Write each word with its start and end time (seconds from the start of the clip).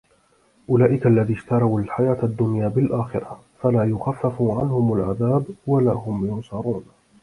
أُولَٰئِكَ 0.69 1.05
الَّذِينَ 1.07 1.35
اشْتَرَوُا 1.37 1.81
الْحَيَاةَ 1.81 2.17
الدُّنْيَا 2.23 2.67
بِالْآخِرَةِ 2.67 3.41
ۖ 3.41 3.61
فَلَا 3.61 3.83
يُخَفَّفُ 3.83 4.41
عَنْهُمُ 4.41 4.93
الْعَذَابُ 4.93 5.45
وَلَا 5.67 5.91
هُمْ 5.91 6.25
يُنْصَرُونَ 6.25 6.83